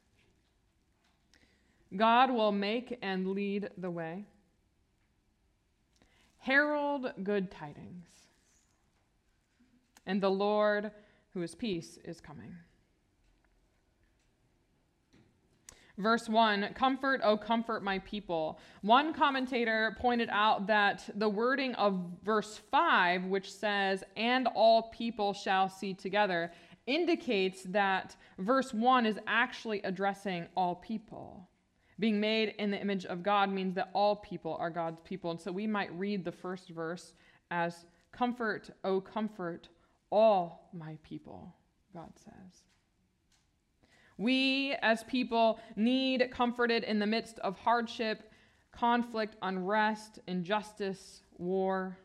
God 1.96 2.30
will 2.30 2.52
make 2.52 2.98
and 3.02 3.28
lead 3.28 3.70
the 3.76 3.90
way. 3.90 4.24
Herald 6.38 7.12
good 7.22 7.50
tidings. 7.50 8.06
And 10.06 10.22
the 10.22 10.30
Lord, 10.30 10.92
who 11.34 11.42
is 11.42 11.54
peace, 11.54 11.98
is 12.04 12.20
coming. 12.20 12.54
Verse 15.98 16.28
1 16.28 16.74
Comfort, 16.74 17.20
O 17.24 17.36
comfort 17.36 17.82
my 17.82 17.98
people. 18.00 18.60
One 18.82 19.14
commentator 19.14 19.96
pointed 19.98 20.28
out 20.30 20.66
that 20.66 21.08
the 21.14 21.28
wording 21.28 21.74
of 21.74 21.98
verse 22.22 22.60
5, 22.70 23.24
which 23.24 23.50
says, 23.50 24.04
And 24.16 24.46
all 24.54 24.90
people 24.90 25.32
shall 25.32 25.68
see 25.68 25.94
together, 25.94 26.52
indicates 26.86 27.62
that 27.64 28.14
verse 28.38 28.74
1 28.74 29.06
is 29.06 29.18
actually 29.26 29.82
addressing 29.82 30.46
all 30.56 30.76
people. 30.76 31.48
Being 31.98 32.20
made 32.20 32.54
in 32.58 32.70
the 32.70 32.80
image 32.80 33.06
of 33.06 33.22
God 33.22 33.50
means 33.50 33.74
that 33.74 33.90
all 33.94 34.16
people 34.16 34.56
are 34.60 34.70
God's 34.70 35.00
people. 35.00 35.30
And 35.30 35.40
so 35.40 35.50
we 35.50 35.66
might 35.66 35.96
read 35.98 36.24
the 36.24 36.32
first 36.32 36.68
verse 36.68 37.14
as, 37.50 37.86
Comfort, 38.12 38.70
O 38.84 39.00
comfort 39.00 39.68
all 40.10 40.68
my 40.72 40.96
people, 41.02 41.54
God 41.92 42.12
says. 42.16 42.62
We 44.18 44.74
as 44.80 45.04
people 45.04 45.60
need 45.74 46.30
comforted 46.30 46.84
in 46.84 46.98
the 46.98 47.06
midst 47.06 47.38
of 47.40 47.58
hardship, 47.58 48.32
conflict, 48.72 49.36
unrest, 49.42 50.20
injustice, 50.26 51.22
war. 51.36 51.98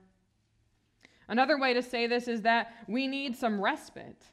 Another 1.27 1.57
way 1.57 1.74
to 1.74 1.81
say 1.81 2.07
this 2.07 2.27
is 2.27 2.41
that 2.41 2.74
we 2.88 3.07
need 3.07 3.38
some 3.38 3.62
respite, 3.62 4.25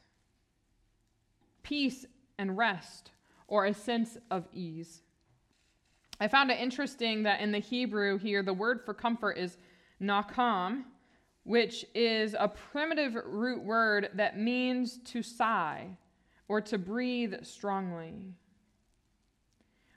peace 1.63 2.05
and 2.37 2.57
rest, 2.57 3.11
or 3.47 3.65
a 3.65 3.73
sense 3.73 4.17
of 4.29 4.47
ease. 4.51 5.01
I 6.19 6.27
found 6.27 6.51
it 6.51 6.59
interesting 6.59 7.23
that 7.23 7.39
in 7.39 7.51
the 7.51 7.59
Hebrew 7.59 8.17
here, 8.17 8.43
the 8.43 8.53
word 8.53 8.81
for 8.83 8.93
comfort 8.93 9.37
is 9.37 9.57
nacham, 10.01 10.83
which 11.43 11.85
is 11.95 12.35
a 12.37 12.47
primitive 12.47 13.15
root 13.25 13.63
word 13.63 14.09
that 14.15 14.37
means 14.37 14.97
to 15.05 15.23
sigh 15.23 15.87
or 16.47 16.59
to 16.61 16.77
breathe 16.77 17.35
strongly. 17.43 18.33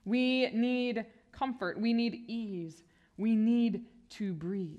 We 0.05 0.51
need 0.51 1.07
comfort, 1.33 1.81
we 1.81 1.93
need 1.93 2.25
ease, 2.29 2.85
we 3.17 3.35
need 3.35 3.87
to 4.11 4.33
breathe. 4.33 4.79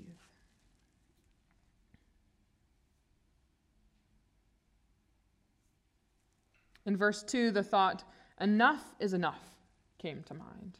In 6.86 6.96
verse 6.96 7.22
2, 7.22 7.50
the 7.50 7.62
thought, 7.62 8.04
enough 8.40 8.94
is 9.00 9.14
enough, 9.14 9.42
came 9.98 10.22
to 10.24 10.34
mind. 10.34 10.78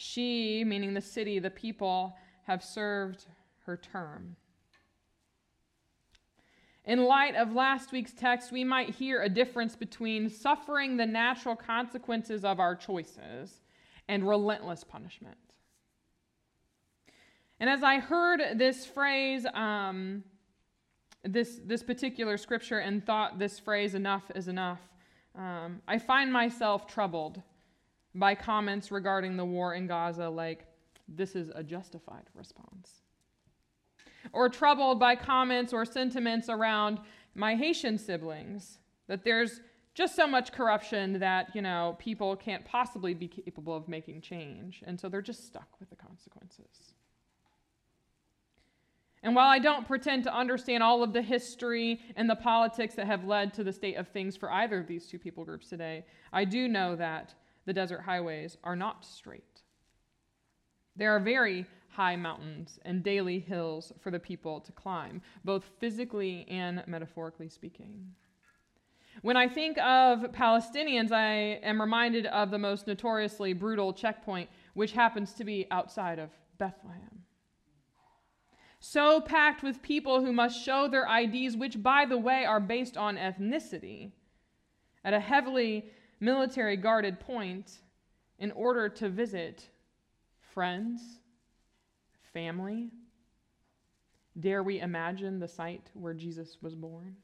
She, 0.00 0.62
meaning 0.62 0.94
the 0.94 1.00
city, 1.00 1.40
the 1.40 1.50
people, 1.50 2.16
have 2.44 2.62
served 2.62 3.26
her 3.66 3.76
term. 3.76 4.36
In 6.84 7.02
light 7.02 7.34
of 7.34 7.52
last 7.52 7.90
week's 7.90 8.12
text, 8.12 8.52
we 8.52 8.62
might 8.62 8.90
hear 8.90 9.20
a 9.20 9.28
difference 9.28 9.74
between 9.74 10.30
suffering 10.30 10.96
the 10.96 11.04
natural 11.04 11.56
consequences 11.56 12.44
of 12.44 12.60
our 12.60 12.76
choices 12.76 13.60
and 14.06 14.28
relentless 14.28 14.84
punishment. 14.84 15.36
And 17.58 17.68
as 17.68 17.82
I 17.82 17.98
heard 17.98 18.40
this 18.54 18.86
phrase, 18.86 19.46
um, 19.52 20.22
this, 21.24 21.58
this 21.64 21.82
particular 21.82 22.36
scripture, 22.36 22.78
and 22.78 23.04
thought 23.04 23.40
this 23.40 23.58
phrase, 23.58 23.96
enough 23.96 24.30
is 24.36 24.46
enough, 24.46 24.78
um, 25.34 25.82
I 25.88 25.98
find 25.98 26.32
myself 26.32 26.86
troubled 26.86 27.42
by 28.14 28.34
comments 28.34 28.90
regarding 28.90 29.36
the 29.36 29.44
war 29.44 29.74
in 29.74 29.86
Gaza, 29.86 30.28
like, 30.28 30.66
this 31.08 31.34
is 31.34 31.50
a 31.54 31.62
justified 31.62 32.24
response 32.34 33.02
or 34.32 34.48
troubled 34.48 34.98
by 34.98 35.14
comments 35.16 35.72
or 35.72 35.84
sentiments 35.84 36.48
around 36.48 37.00
my 37.34 37.54
Haitian 37.54 37.98
siblings, 37.98 38.78
that 39.06 39.24
there's 39.24 39.60
just 39.94 40.14
so 40.14 40.26
much 40.26 40.52
corruption 40.52 41.18
that, 41.18 41.54
you 41.54 41.62
know, 41.62 41.96
people 41.98 42.36
can't 42.36 42.64
possibly 42.64 43.14
be 43.14 43.26
capable 43.26 43.74
of 43.74 43.88
making 43.88 44.20
change. 44.20 44.82
And 44.86 44.98
so 44.98 45.08
they're 45.08 45.22
just 45.22 45.46
stuck 45.46 45.68
with 45.80 45.90
the 45.90 45.96
consequences. 45.96 46.94
And 49.22 49.34
while 49.34 49.48
I 49.48 49.58
don't 49.58 49.86
pretend 49.86 50.22
to 50.24 50.34
understand 50.34 50.82
all 50.82 51.02
of 51.02 51.12
the 51.12 51.22
history 51.22 52.00
and 52.14 52.30
the 52.30 52.36
politics 52.36 52.94
that 52.94 53.06
have 53.06 53.24
led 53.24 53.52
to 53.54 53.64
the 53.64 53.72
state 53.72 53.96
of 53.96 54.06
things 54.08 54.36
for 54.36 54.52
either 54.52 54.78
of 54.78 54.86
these 54.86 55.06
two 55.06 55.18
people 55.18 55.44
groups 55.44 55.68
today, 55.68 56.04
I 56.32 56.44
do 56.44 56.68
know 56.68 56.94
that 56.94 57.34
the 57.68 57.74
desert 57.74 58.00
highways 58.00 58.56
are 58.64 58.74
not 58.74 59.04
straight. 59.04 59.60
There 60.96 61.14
are 61.14 61.20
very 61.20 61.66
high 61.90 62.16
mountains 62.16 62.78
and 62.82 63.04
daily 63.04 63.40
hills 63.40 63.92
for 64.00 64.10
the 64.10 64.18
people 64.18 64.58
to 64.60 64.72
climb, 64.72 65.20
both 65.44 65.70
physically 65.78 66.46
and 66.48 66.82
metaphorically 66.86 67.50
speaking. 67.50 68.14
When 69.20 69.36
I 69.36 69.48
think 69.48 69.76
of 69.76 70.20
Palestinians, 70.32 71.12
I 71.12 71.60
am 71.62 71.78
reminded 71.78 72.24
of 72.24 72.50
the 72.50 72.58
most 72.58 72.86
notoriously 72.86 73.52
brutal 73.52 73.92
checkpoint, 73.92 74.48
which 74.72 74.92
happens 74.92 75.34
to 75.34 75.44
be 75.44 75.66
outside 75.70 76.18
of 76.18 76.30
Bethlehem. 76.56 77.24
So 78.80 79.20
packed 79.20 79.62
with 79.62 79.82
people 79.82 80.24
who 80.24 80.32
must 80.32 80.64
show 80.64 80.88
their 80.88 81.06
IDs, 81.06 81.54
which, 81.54 81.82
by 81.82 82.06
the 82.06 82.16
way, 82.16 82.46
are 82.46 82.60
based 82.60 82.96
on 82.96 83.18
ethnicity, 83.18 84.12
at 85.04 85.12
a 85.12 85.20
heavily 85.20 85.90
military 86.20 86.76
guarded 86.76 87.20
point 87.20 87.78
in 88.38 88.52
order 88.52 88.88
to 88.88 89.08
visit 89.08 89.68
friends, 90.40 91.00
family? 92.32 92.90
Dare 94.38 94.62
we 94.62 94.80
imagine 94.80 95.40
the 95.40 95.48
site 95.48 95.90
where 95.94 96.14
Jesus 96.14 96.58
was 96.62 96.74
born? 96.74 97.16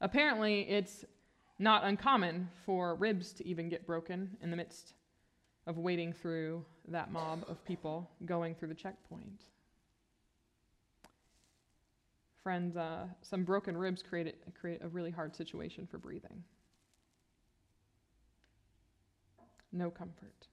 Apparently, 0.00 0.62
it's 0.62 1.04
not 1.58 1.84
uncommon 1.84 2.48
for 2.66 2.96
ribs 2.96 3.32
to 3.34 3.46
even 3.46 3.68
get 3.68 3.86
broken 3.86 4.36
in 4.42 4.50
the 4.50 4.56
midst 4.56 4.94
of 5.66 5.78
wading 5.78 6.12
through 6.12 6.64
that 6.88 7.12
mob 7.12 7.44
of 7.48 7.64
people 7.64 8.10
going 8.24 8.54
through 8.54 8.66
the 8.66 8.74
checkpoint. 8.74 9.44
Friends, 12.42 12.76
uh, 12.76 13.06
some 13.20 13.44
broken 13.44 13.76
ribs 13.76 14.02
create, 14.02 14.34
create 14.58 14.82
a 14.82 14.88
really 14.88 15.10
hard 15.10 15.34
situation 15.36 15.86
for 15.86 15.98
breathing. 15.98 16.42
No 19.72 19.90
comfort. 19.90 20.48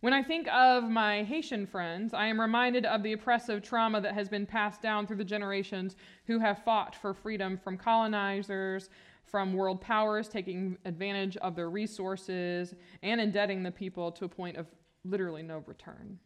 When 0.00 0.12
I 0.12 0.22
think 0.22 0.46
of 0.48 0.84
my 0.84 1.24
Haitian 1.24 1.66
friends, 1.66 2.14
I 2.14 2.26
am 2.26 2.40
reminded 2.40 2.86
of 2.86 3.02
the 3.02 3.14
oppressive 3.14 3.62
trauma 3.62 4.00
that 4.00 4.14
has 4.14 4.28
been 4.28 4.46
passed 4.46 4.80
down 4.80 5.06
through 5.06 5.16
the 5.16 5.24
generations 5.24 5.96
who 6.26 6.38
have 6.38 6.62
fought 6.62 6.94
for 6.94 7.12
freedom 7.14 7.58
from 7.58 7.76
colonizers, 7.76 8.90
from 9.24 9.54
world 9.54 9.80
powers 9.80 10.28
taking 10.28 10.78
advantage 10.84 11.36
of 11.38 11.56
their 11.56 11.68
resources, 11.68 12.74
and 13.02 13.20
indebting 13.20 13.62
the 13.62 13.72
people 13.72 14.12
to 14.12 14.24
a 14.24 14.28
point 14.28 14.56
of 14.56 14.66
literally 15.04 15.42
no 15.42 15.64
return. 15.66 16.18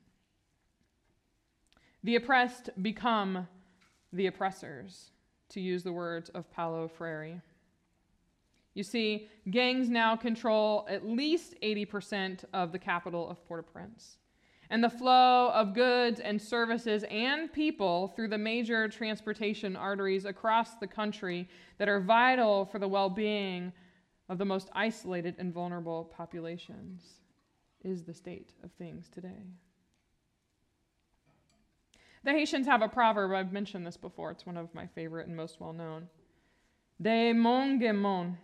The 2.04 2.16
oppressed 2.16 2.68
become 2.82 3.48
the 4.12 4.26
oppressors, 4.26 5.10
to 5.50 5.60
use 5.60 5.82
the 5.82 5.92
words 5.92 6.30
of 6.30 6.50
Paulo 6.50 6.88
Freire. 6.88 7.42
You 8.74 8.82
see, 8.82 9.28
gangs 9.50 9.90
now 9.90 10.16
control 10.16 10.86
at 10.88 11.06
least 11.06 11.54
80% 11.62 12.44
of 12.54 12.72
the 12.72 12.78
capital 12.78 13.28
of 13.28 13.44
Port 13.46 13.66
au 13.68 13.70
Prince. 13.70 14.16
And 14.70 14.82
the 14.82 14.88
flow 14.88 15.50
of 15.50 15.74
goods 15.74 16.18
and 16.20 16.40
services 16.40 17.04
and 17.10 17.52
people 17.52 18.08
through 18.08 18.28
the 18.28 18.38
major 18.38 18.88
transportation 18.88 19.76
arteries 19.76 20.24
across 20.24 20.76
the 20.76 20.86
country 20.86 21.46
that 21.76 21.90
are 21.90 22.00
vital 22.00 22.64
for 22.64 22.78
the 22.78 22.88
well 22.88 23.10
being 23.10 23.72
of 24.30 24.38
the 24.38 24.46
most 24.46 24.70
isolated 24.72 25.34
and 25.38 25.52
vulnerable 25.52 26.04
populations 26.16 27.02
is 27.84 28.04
the 28.04 28.14
state 28.14 28.54
of 28.64 28.72
things 28.72 29.10
today. 29.10 29.44
The 32.24 32.30
Haitians 32.30 32.66
have 32.66 32.82
a 32.82 32.88
proverb, 32.88 33.32
I've 33.32 33.52
mentioned 33.52 33.86
this 33.86 33.96
before, 33.96 34.30
it's 34.30 34.46
one 34.46 34.56
of 34.56 34.72
my 34.74 34.86
favorite 34.86 35.26
and 35.26 35.36
most 35.36 35.60
well 35.60 35.72
known. 35.72 36.08
Dèyè 37.02 37.34
mòn 37.34 37.80
gen 37.80 37.96
mòn 37.96 38.36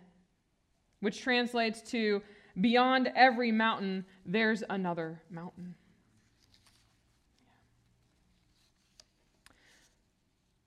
which 0.99 1.21
translates 1.21 1.81
to 1.91 2.21
beyond 2.59 3.11
every 3.15 3.51
mountain, 3.51 4.05
there's 4.25 4.63
another 4.69 5.21
mountain. 5.29 5.75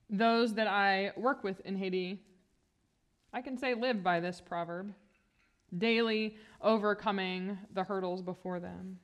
Those 0.08 0.54
that 0.54 0.66
I 0.66 1.12
work 1.16 1.42
with 1.42 1.60
in 1.60 1.76
Haiti, 1.76 2.20
I 3.32 3.40
can 3.40 3.56
say 3.56 3.74
live 3.74 4.02
by 4.02 4.20
this 4.20 4.42
proverb, 4.44 4.92
daily 5.76 6.36
overcoming 6.60 7.58
the 7.72 7.84
hurdles 7.84 8.20
before 8.20 8.60
them. 8.60 8.98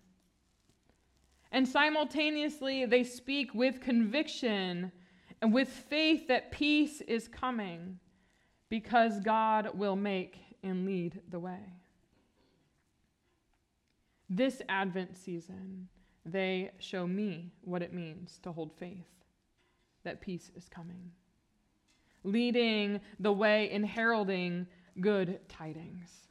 And 1.51 1.67
simultaneously, 1.67 2.85
they 2.85 3.05
speak 3.05 3.55
with 3.55 3.81
conviction 3.81 4.93
and 5.41 5.53
with 5.53 5.69
faith 5.69 6.29
that 6.29 6.51
peace 6.51 7.01
is 7.03 7.29
coming 7.29 7.99
because 8.69 9.21
God 9.21 9.71
will 9.75 9.97
make 9.97 10.39
and 10.63 10.85
lead 10.85 11.21
the 11.31 11.39
way. 11.39 11.61
This 14.29 14.61
Advent 14.69 15.17
season, 15.17 15.89
they 16.27 16.71
show 16.79 17.07
me 17.07 17.51
what 17.63 17.83
it 17.83 17.95
means 17.95 18.39
to 18.43 18.53
hold 18.53 18.73
faith, 18.75 19.09
that 20.05 20.21
peace 20.21 20.51
is 20.55 20.69
coming, 20.69 21.13
leading 22.25 23.01
the 23.19 23.33
way 23.33 23.71
in 23.71 23.83
heralding 23.85 24.67
good 25.01 25.41
tidings. 25.49 26.28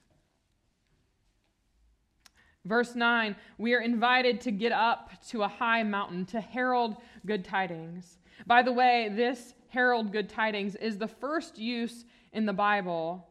Verse 2.68 2.96
9, 2.96 3.36
we 3.58 3.74
are 3.74 3.80
invited 3.80 4.42
to 4.42 4.52
get 4.52 4.74
up 4.74 5.12
to 5.30 5.44
a 5.44 5.48
high 5.48 5.84
mountain 5.84 6.26
to 6.26 6.42
herald 6.42 6.98
good 7.26 7.46
tidings. 7.46 8.18
By 8.46 8.62
the 8.62 8.74
way, 8.74 9.10
this 9.16 9.54
herald 9.70 10.12
good 10.12 10.28
tidings 10.28 10.76
is 10.76 10.98
the 10.98 11.08
first 11.08 11.58
use 11.58 12.04
in 12.34 12.46
the 12.46 12.54
Bible 12.54 13.28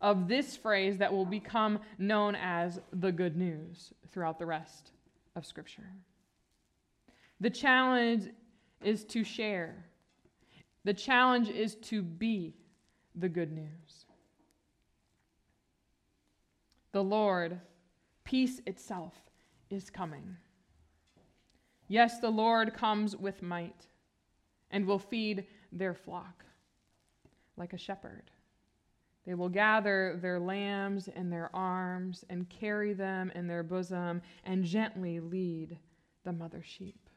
of 0.00 0.26
this 0.26 0.56
phrase 0.56 0.98
that 0.98 1.12
will 1.12 1.26
become 1.26 1.80
known 1.98 2.34
as 2.34 2.80
the 2.92 3.12
good 3.12 3.36
news 3.36 3.92
throughout 4.10 4.38
the 4.38 4.46
rest 4.46 4.92
of 5.36 5.44
Scripture. 5.44 5.92
The 7.40 7.50
challenge 7.50 8.30
is 8.82 9.04
to 9.06 9.22
share, 9.22 9.84
the 10.84 10.94
challenge 10.94 11.50
is 11.50 11.74
to 11.74 12.00
be 12.00 12.54
the 13.14 13.28
good 13.28 13.52
news. 13.52 14.06
The 16.92 17.04
Lord, 17.04 17.60
peace 18.28 18.60
itself, 18.66 19.14
is 19.70 19.88
coming. 19.88 20.36
Yes, 21.88 22.20
the 22.20 22.28
Lord 22.28 22.74
comes 22.74 23.16
with 23.16 23.40
might 23.40 23.86
and 24.70 24.86
will 24.86 24.98
feed 24.98 25.46
their 25.72 25.94
flock 25.94 26.44
like 27.56 27.72
a 27.72 27.78
shepherd. 27.78 28.30
They 29.24 29.32
will 29.32 29.48
gather 29.48 30.18
their 30.20 30.38
lambs 30.38 31.08
in 31.08 31.30
their 31.30 31.48
arms 31.56 32.22
and 32.28 32.50
carry 32.50 32.92
them 32.92 33.32
in 33.34 33.46
their 33.46 33.62
bosom 33.62 34.20
and 34.44 34.62
gently 34.62 35.20
lead 35.20 35.78
the 36.24 36.32
mother 36.34 36.62
sheep. 36.62 37.08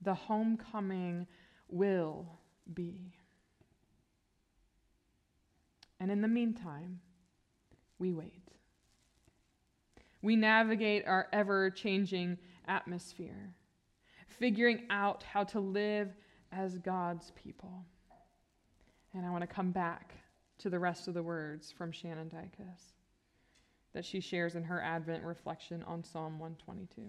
The 0.00 0.14
homecoming 0.14 1.26
will 1.68 2.26
be. 2.72 3.12
And 6.00 6.10
in 6.10 6.22
the 6.22 6.28
meantime, 6.28 7.00
we 7.98 8.10
wait. 8.14 8.57
We 10.22 10.36
navigate 10.36 11.06
our 11.06 11.28
ever 11.32 11.70
changing 11.70 12.38
atmosphere, 12.66 13.54
figuring 14.26 14.82
out 14.90 15.22
how 15.22 15.44
to 15.44 15.60
live 15.60 16.14
as 16.52 16.78
God's 16.78 17.32
people 17.32 17.84
And 19.14 19.24
I 19.24 19.30
want 19.30 19.42
to 19.42 19.46
come 19.46 19.70
back 19.70 20.14
to 20.58 20.70
the 20.70 20.78
rest 20.78 21.08
of 21.08 21.14
the 21.14 21.22
words 21.22 21.72
from 21.72 21.92
Shannon 21.92 22.28
Dykus 22.28 22.92
that 23.94 24.04
she 24.04 24.20
shares 24.20 24.54
in 24.54 24.64
her 24.64 24.82
Advent 24.82 25.24
reflection 25.24 25.82
on 25.84 26.04
Psalm 26.04 26.38
122. 26.38 27.02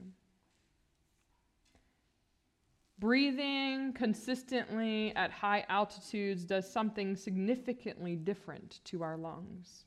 Breathing 2.99 3.93
consistently 3.93 5.15
at 5.15 5.31
high 5.31 5.65
altitudes 5.69 6.43
does 6.45 6.69
something 6.71 7.15
significantly 7.15 8.15
different 8.15 8.79
to 8.85 9.03
our 9.03 9.17
lungs. 9.17 9.85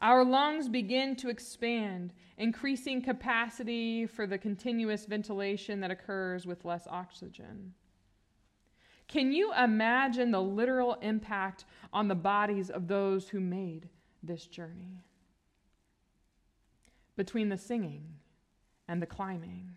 Our 0.00 0.24
lungs 0.24 0.68
begin 0.68 1.14
to 1.16 1.28
expand, 1.28 2.14
increasing 2.38 3.02
capacity 3.02 4.06
for 4.06 4.26
the 4.26 4.38
continuous 4.38 5.04
ventilation 5.04 5.80
that 5.80 5.90
occurs 5.90 6.46
with 6.46 6.64
less 6.64 6.86
oxygen. 6.88 7.74
Can 9.08 9.32
you 9.32 9.52
imagine 9.52 10.30
the 10.30 10.40
literal 10.40 10.94
impact 11.02 11.64
on 11.92 12.08
the 12.08 12.14
bodies 12.14 12.70
of 12.70 12.88
those 12.88 13.28
who 13.28 13.40
made 13.40 13.88
this 14.22 14.46
journey? 14.46 15.02
Between 17.16 17.50
the 17.50 17.58
singing 17.58 18.14
and 18.88 19.02
the 19.02 19.06
climbing, 19.06 19.72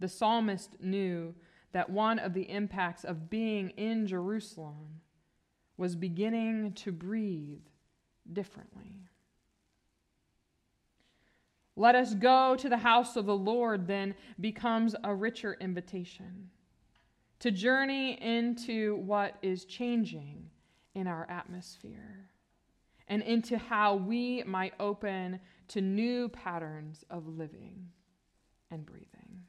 the 0.00 0.08
psalmist 0.08 0.76
knew 0.80 1.34
that 1.72 1.88
one 1.88 2.18
of 2.18 2.34
the 2.34 2.50
impacts 2.50 3.04
of 3.04 3.30
being 3.30 3.70
in 3.70 4.06
Jerusalem 4.06 5.00
was 5.76 5.96
beginning 5.96 6.72
to 6.72 6.92
breathe 6.92 7.62
differently. 8.30 9.08
Let 11.76 11.96
us 11.96 12.14
go 12.14 12.54
to 12.56 12.68
the 12.68 12.78
house 12.78 13.16
of 13.16 13.26
the 13.26 13.36
Lord 13.36 13.86
then 13.86 14.14
becomes 14.40 14.94
a 15.02 15.14
richer 15.14 15.56
invitation 15.60 16.50
to 17.40 17.50
journey 17.50 18.12
into 18.22 18.96
what 18.96 19.36
is 19.42 19.64
changing 19.64 20.50
in 20.94 21.06
our 21.06 21.28
atmosphere 21.28 22.30
and 23.08 23.22
into 23.22 23.58
how 23.58 23.96
we 23.96 24.42
might 24.44 24.74
open 24.78 25.40
to 25.68 25.80
new 25.80 26.28
patterns 26.28 27.04
of 27.10 27.26
living 27.26 27.88
and 28.70 28.86
breathing. 28.86 29.42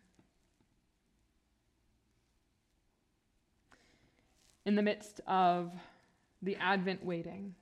In 4.65 4.75
the 4.75 4.81
midst 4.81 5.21
of 5.27 5.71
the 6.41 6.55
Advent 6.55 7.05
waiting, 7.05 7.53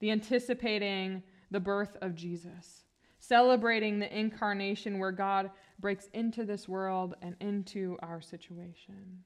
the 0.00 0.10
anticipating 0.10 1.22
the 1.50 1.60
birth 1.60 1.96
of 2.02 2.16
Jesus, 2.16 2.85
celebrating 3.28 3.98
the 3.98 4.18
incarnation 4.18 4.98
where 4.98 5.12
God 5.12 5.50
breaks 5.80 6.08
into 6.12 6.44
this 6.44 6.68
world 6.68 7.14
and 7.22 7.34
into 7.40 7.96
our 8.02 8.20
situation. 8.20 9.22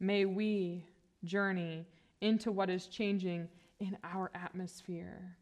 May 0.00 0.24
we 0.24 0.84
journey 1.24 1.86
into 2.20 2.52
what 2.52 2.70
is 2.70 2.86
changing 2.86 3.48
in 3.80 3.96
our 4.04 4.30
atmosphere. 4.34 5.36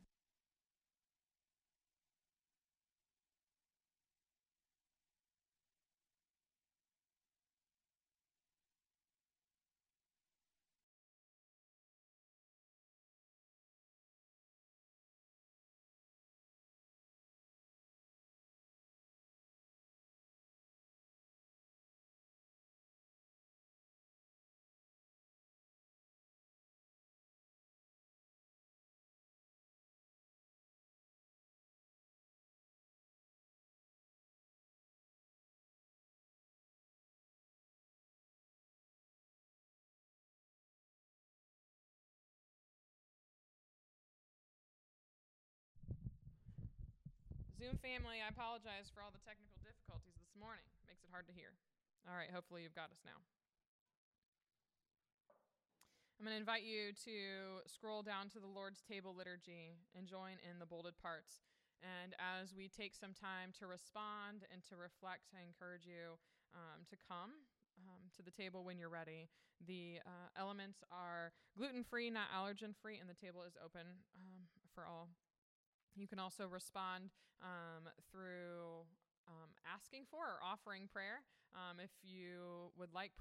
Zoom 47.62 47.78
family, 47.78 48.18
I 48.18 48.26
apologize 48.26 48.90
for 48.90 49.06
all 49.06 49.14
the 49.14 49.22
technical 49.22 49.62
difficulties 49.62 50.18
this 50.18 50.34
morning. 50.34 50.66
Makes 50.82 51.06
it 51.06 51.14
hard 51.14 51.30
to 51.30 51.34
hear. 51.38 51.54
All 52.10 52.18
right, 52.18 52.26
hopefully 52.26 52.66
you've 52.66 52.74
got 52.74 52.90
us 52.90 53.06
now. 53.06 53.14
I'm 56.18 56.26
going 56.26 56.34
to 56.34 56.42
invite 56.42 56.66
you 56.66 56.90
to 57.06 57.62
scroll 57.70 58.02
down 58.02 58.26
to 58.34 58.42
the 58.42 58.50
Lord's 58.50 58.82
table 58.82 59.14
liturgy 59.14 59.78
and 59.94 60.10
join 60.10 60.42
in 60.42 60.58
the 60.58 60.66
bolded 60.66 60.98
parts. 60.98 61.46
And 61.78 62.18
as 62.18 62.50
we 62.50 62.66
take 62.66 62.98
some 62.98 63.14
time 63.14 63.54
to 63.62 63.70
respond 63.70 64.42
and 64.50 64.66
to 64.66 64.74
reflect, 64.74 65.30
I 65.30 65.46
encourage 65.46 65.86
you 65.86 66.18
um, 66.58 66.82
to 66.90 66.98
come 66.98 67.46
um, 67.78 68.10
to 68.18 68.26
the 68.26 68.34
table 68.34 68.66
when 68.66 68.74
you're 68.74 68.90
ready. 68.90 69.30
The 69.70 70.02
uh, 70.02 70.34
elements 70.34 70.82
are 70.90 71.30
gluten 71.54 71.86
free, 71.86 72.10
not 72.10 72.26
allergen 72.34 72.74
free, 72.74 72.98
and 72.98 73.06
the 73.06 73.14
table 73.14 73.46
is 73.46 73.54
open 73.54 73.86
um, 74.18 74.50
for 74.74 74.82
all. 74.82 75.14
You 75.94 76.08
can 76.08 76.18
also 76.18 76.46
respond 76.46 77.10
um, 77.42 77.88
through 78.10 78.88
um, 79.28 79.50
asking 79.68 80.04
for 80.10 80.18
or 80.24 80.38
offering 80.42 80.88
prayer. 80.92 81.22
Um, 81.54 81.78
if 81.80 81.90
you 82.02 82.72
would 82.78 82.94
like 82.94 83.12